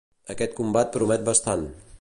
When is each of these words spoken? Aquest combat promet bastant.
Aquest 0.35 0.55
combat 0.61 0.91
promet 0.97 1.31
bastant. 1.31 1.69